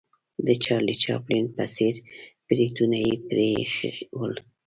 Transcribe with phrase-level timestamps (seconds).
[0.47, 1.95] د چارلي چاپلین په څېر
[2.47, 4.33] بریتونه یې پرې ایښې ول.